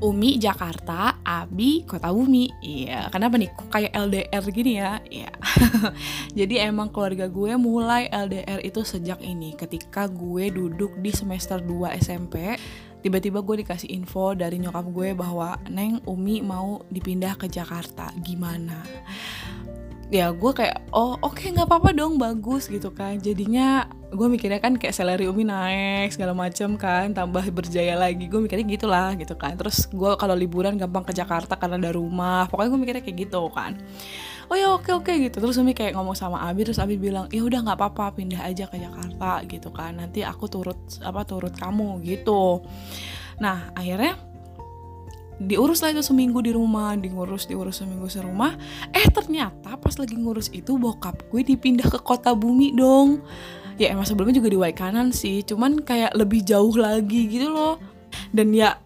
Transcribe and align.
Umi 0.00 0.40
Jakarta, 0.40 1.20
Abi 1.20 1.84
Kota 1.84 2.08
Bumi. 2.08 2.48
Iya, 2.64 3.12
kenapa 3.12 3.36
nih 3.36 3.52
kok 3.52 3.68
kayak 3.68 3.92
LDR 3.92 4.44
gini 4.48 4.72
ya? 4.80 4.96
Iya. 5.04 5.30
Jadi 6.38 6.56
emang 6.56 6.88
keluarga 6.88 7.28
gue 7.28 7.52
mulai 7.60 8.08
LDR 8.08 8.64
itu 8.64 8.80
sejak 8.80 9.20
ini 9.20 9.52
ketika 9.52 10.08
gue 10.08 10.48
duduk 10.48 10.96
di 11.04 11.12
semester 11.12 11.60
2 11.60 12.00
SMP. 12.00 12.56
Tiba-tiba 13.00 13.44
gue 13.44 13.64
dikasih 13.64 13.92
info 13.92 14.32
dari 14.32 14.60
nyokap 14.60 14.88
gue 14.88 15.12
bahwa 15.12 15.56
Neng 15.68 16.00
Umi 16.08 16.40
mau 16.40 16.80
dipindah 16.88 17.36
ke 17.36 17.48
Jakarta. 17.48 18.08
Gimana? 18.24 18.80
Ya 20.10 20.34
gue 20.34 20.50
kayak 20.50 20.90
oh 20.90 21.14
oke 21.22 21.38
okay, 21.38 21.54
nggak 21.54 21.70
apa-apa 21.70 21.94
dong 21.94 22.18
bagus 22.18 22.66
gitu 22.66 22.90
kan. 22.90 23.22
Jadinya 23.22 23.86
gue 24.10 24.26
mikirnya 24.26 24.58
kan 24.58 24.74
kayak 24.74 24.90
salary 24.90 25.30
umi 25.30 25.46
naik 25.46 26.10
segala 26.10 26.34
macam 26.34 26.74
kan 26.74 27.14
tambah 27.14 27.46
berjaya 27.54 27.94
lagi. 27.94 28.26
Gue 28.26 28.42
mikirnya 28.42 28.66
gitulah 28.66 29.14
gitu 29.14 29.38
kan. 29.38 29.54
Terus 29.54 29.86
gue 29.86 30.12
kalau 30.18 30.34
liburan 30.34 30.74
gampang 30.74 31.06
ke 31.06 31.14
Jakarta 31.14 31.54
karena 31.54 31.78
ada 31.78 31.94
rumah. 31.94 32.50
Pokoknya 32.50 32.68
gue 32.74 32.80
mikirnya 32.82 33.02
kayak 33.06 33.18
gitu 33.30 33.42
kan. 33.54 33.78
Oh 34.50 34.58
ya 34.58 34.74
oke 34.74 34.90
oke 34.90 35.14
gitu. 35.14 35.38
Terus 35.38 35.56
umi 35.62 35.78
kayak 35.78 35.94
ngomong 35.94 36.18
sama 36.18 36.42
Abi 36.42 36.66
terus 36.66 36.82
Abi 36.82 36.98
bilang 36.98 37.30
ya 37.30 37.46
udah 37.46 37.62
nggak 37.62 37.78
apa-apa 37.78 38.18
pindah 38.18 38.42
aja 38.42 38.66
ke 38.66 38.82
Jakarta 38.82 39.46
gitu 39.46 39.70
kan. 39.70 39.94
Nanti 39.94 40.26
aku 40.26 40.50
turut 40.50 40.78
apa 41.06 41.22
turut 41.22 41.54
kamu 41.54 42.02
gitu. 42.02 42.66
Nah 43.38 43.70
akhirnya 43.78 44.18
diurus 45.40 45.80
lah 45.80 45.96
itu 45.96 46.04
seminggu 46.04 46.44
di 46.44 46.52
rumah 46.52 46.92
diurus 47.00 47.48
diurus 47.48 47.80
seminggu 47.80 48.04
di 48.12 48.20
rumah 48.20 48.52
eh 48.92 49.08
ternyata 49.08 49.80
pas 49.80 49.96
lagi 49.96 50.12
ngurus 50.12 50.52
itu 50.52 50.76
bokap 50.76 51.24
gue 51.32 51.40
dipindah 51.40 51.88
ke 51.88 51.98
kota 52.00 52.36
bumi 52.36 52.76
dong. 52.76 53.24
Ya 53.80 53.96
emang 53.96 54.04
sebelumnya 54.04 54.36
juga 54.36 54.52
di 54.52 54.60
Waikanan 54.60 55.08
sih 55.08 55.40
cuman 55.40 55.80
kayak 55.80 56.12
lebih 56.12 56.44
jauh 56.44 56.76
lagi 56.76 57.32
gitu 57.32 57.48
loh. 57.48 57.80
Dan 58.28 58.52
ya 58.52 58.76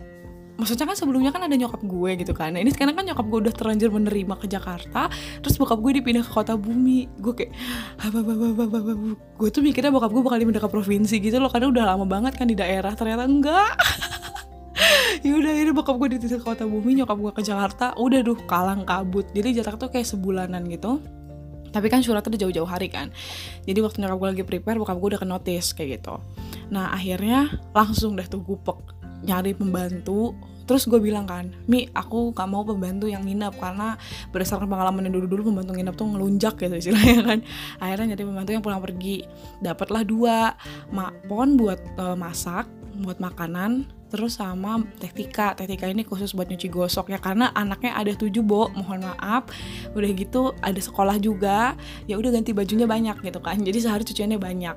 maksudnya 0.54 0.86
kan 0.86 0.94
sebelumnya 0.94 1.34
kan 1.34 1.42
ada 1.42 1.58
nyokap 1.58 1.82
gue 1.82 2.10
gitu 2.22 2.30
kan. 2.30 2.54
Nah 2.54 2.62
ini 2.62 2.70
sekarang 2.70 2.94
kan 2.94 3.02
nyokap 3.02 3.26
gue 3.26 3.38
udah 3.50 3.54
terlanjur 3.58 3.90
menerima 3.90 4.34
ke 4.38 4.46
Jakarta 4.46 5.10
terus 5.42 5.58
bokap 5.58 5.82
gue 5.82 5.98
dipindah 5.98 6.22
ke 6.22 6.30
kota 6.30 6.54
bumi. 6.54 7.10
Gue 7.18 7.34
kayak 7.34 7.50
apa 7.98 8.22
apa 8.22 8.78
gue 9.10 9.48
tuh 9.50 9.62
mikirnya 9.66 9.90
bokap 9.90 10.14
gue 10.14 10.22
bakal 10.22 10.38
dipindah 10.38 10.62
ke 10.62 10.70
provinsi 10.70 11.18
gitu 11.18 11.42
loh 11.42 11.50
karena 11.50 11.74
udah 11.74 11.84
lama 11.90 12.06
banget 12.06 12.38
kan 12.38 12.46
di 12.46 12.54
daerah. 12.54 12.94
Ternyata 12.94 13.26
enggak 13.26 13.74
yaudah 15.26 15.52
ini 15.54 15.70
bokap 15.72 15.96
gue 15.98 16.16
di 16.16 16.18
kota 16.40 16.64
bumi 16.66 17.00
nyokap 17.02 17.18
gue 17.18 17.32
ke 17.32 17.42
Jakarta. 17.44 17.94
Udah 17.96 18.20
duh 18.20 18.38
kalang 18.48 18.86
kabut. 18.86 19.28
Jadi 19.32 19.60
jarak 19.60 19.80
tuh 19.80 19.90
kayak 19.90 20.06
sebulanan 20.06 20.66
gitu. 20.68 21.00
Tapi 21.74 21.90
kan 21.90 22.06
suratnya 22.06 22.30
udah 22.30 22.40
jauh-jauh 22.46 22.70
hari 22.70 22.86
kan. 22.86 23.10
Jadi 23.66 23.78
waktu 23.82 23.98
nyokap 24.02 24.16
gue 24.18 24.28
lagi 24.38 24.44
prepare 24.46 24.78
bokap 24.78 24.96
gue 24.98 25.08
udah 25.16 25.20
ke 25.20 25.28
notice 25.28 25.74
kayak 25.74 26.00
gitu. 26.00 26.22
Nah 26.70 26.94
akhirnya 26.94 27.50
langsung 27.74 28.14
deh 28.14 28.26
tuh 28.26 28.42
gupek 28.42 28.78
nyari 29.26 29.58
pembantu. 29.58 30.36
Terus 30.64 30.88
gue 30.88 30.96
bilang 30.96 31.28
kan 31.28 31.52
Mi 31.68 31.84
aku 31.92 32.32
gak 32.32 32.48
mau 32.48 32.64
pembantu 32.64 33.04
yang 33.04 33.28
nginep 33.28 33.52
karena 33.60 34.00
berdasarkan 34.32 34.64
pengalaman 34.64 35.04
yang 35.04 35.20
dulu-dulu 35.20 35.52
pembantu 35.52 35.76
nginep 35.76 35.92
tuh 35.92 36.06
ngelunjak 36.08 36.54
gitu 36.56 36.74
istilahnya 36.78 37.20
kan. 37.20 37.38
Akhirnya 37.82 38.14
nyari 38.14 38.24
pembantu 38.24 38.50
yang 38.54 38.64
pulang 38.64 38.80
pergi. 38.80 39.26
Dapatlah 39.60 40.02
dua. 40.06 40.54
Makpon 40.94 41.58
buat 41.58 41.80
uh, 41.98 42.16
masak 42.16 42.83
buat 43.00 43.18
makanan 43.18 43.90
terus 44.14 44.38
sama 44.38 44.78
Tektika 45.02 45.58
Tektika 45.58 45.90
ini 45.90 46.06
khusus 46.06 46.38
buat 46.38 46.46
nyuci 46.46 46.70
gosok 46.70 47.10
ya 47.10 47.18
karena 47.18 47.50
anaknya 47.58 47.98
ada 47.98 48.14
tujuh 48.14 48.46
bo. 48.46 48.70
Mohon 48.78 49.10
maaf. 49.10 49.50
Udah 49.98 50.10
gitu 50.14 50.54
ada 50.62 50.78
sekolah 50.78 51.18
juga. 51.18 51.74
Ya 52.06 52.14
udah 52.14 52.30
ganti 52.30 52.54
bajunya 52.54 52.86
banyak 52.86 53.18
gitu 53.26 53.42
kan. 53.42 53.58
Jadi 53.58 53.78
sehari 53.82 54.06
cuciannya 54.06 54.38
banyak. 54.38 54.76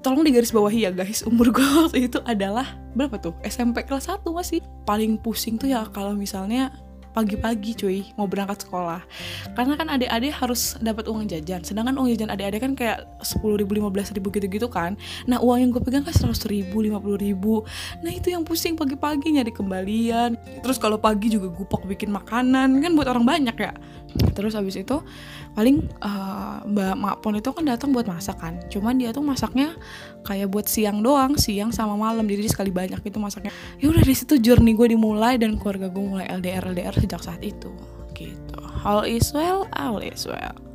Tolong 0.00 0.24
digaris 0.24 0.50
bawahi 0.50 0.88
ya 0.88 0.90
guys. 0.90 1.22
Umur 1.22 1.54
gue 1.54 1.66
itu 2.10 2.18
adalah 2.26 2.66
berapa 2.96 3.20
tuh? 3.20 3.36
SMP 3.46 3.86
kelas 3.86 4.10
1 4.10 4.26
masih. 4.32 4.64
Paling 4.82 5.20
pusing 5.20 5.54
tuh 5.54 5.70
ya 5.70 5.86
kalau 5.92 6.16
misalnya 6.18 6.74
pagi-pagi 7.10 7.74
cuy 7.74 7.98
mau 8.14 8.30
berangkat 8.30 8.66
sekolah. 8.66 9.02
Karena 9.54 9.74
kan 9.74 9.88
adik-adik 9.90 10.32
harus 10.34 10.78
dapat 10.78 11.10
uang 11.10 11.26
jajan. 11.26 11.60
Sedangkan 11.66 11.94
uang 11.98 12.08
jajan 12.14 12.30
adik-adik 12.30 12.60
kan 12.62 12.72
kayak 12.78 12.98
sepuluh 13.20 13.58
ribu 13.58 13.74
lima 13.74 13.90
belas 13.90 14.14
ribu 14.14 14.30
gitu-gitu 14.30 14.70
kan. 14.70 14.94
Nah 15.26 15.42
uang 15.42 15.58
yang 15.60 15.70
gue 15.74 15.82
pegang 15.82 16.06
kan 16.06 16.14
seratus 16.14 16.46
ribu 16.46 16.82
lima 16.82 17.02
puluh 17.02 17.18
ribu. 17.18 17.66
Nah 18.02 18.10
itu 18.14 18.30
yang 18.30 18.46
pusing 18.46 18.78
pagi-pagi 18.78 19.34
nyari 19.34 19.50
kembalian. 19.50 20.38
Terus 20.62 20.78
kalau 20.78 20.96
pagi 20.98 21.32
juga 21.32 21.50
gupok 21.50 21.86
bikin 21.90 22.14
makanan. 22.14 22.78
Kan 22.80 22.92
buat 22.94 23.10
orang 23.10 23.26
banyak 23.26 23.56
ya. 23.58 23.72
Terus 24.34 24.58
abis 24.58 24.82
itu 24.82 24.98
paling 25.54 25.86
uh, 26.02 26.62
mbak 26.66 26.94
Makpon 26.98 27.42
itu 27.42 27.50
kan 27.50 27.62
datang 27.66 27.90
buat 27.94 28.06
masak 28.06 28.38
kan. 28.38 28.58
Cuman 28.70 28.98
dia 28.98 29.10
tuh 29.14 29.22
masaknya 29.22 29.74
kayak 30.26 30.50
buat 30.50 30.66
siang 30.66 31.02
doang 31.02 31.38
siang 31.38 31.70
sama 31.70 31.94
malam. 31.94 32.26
Jadi 32.26 32.50
sekali 32.50 32.70
banyak 32.74 33.02
itu 33.02 33.18
masaknya. 33.18 33.54
Ya 33.78 33.90
udah 33.90 34.02
di 34.02 34.14
situ 34.14 34.38
journey 34.38 34.74
gue 34.74 34.94
dimulai 34.94 35.38
dan 35.38 35.58
keluarga 35.58 35.90
gue 35.90 36.02
mulai 36.02 36.26
LDR 36.30 36.74
LDR 36.74 36.96
sejak 37.00 37.20
saat 37.24 37.42
itu. 37.42 37.72
Gitu. 38.14 38.60
All 38.84 39.08
is 39.08 39.32
well 39.32 39.64
all 39.76 40.00
is 40.00 40.28
well 40.28 40.69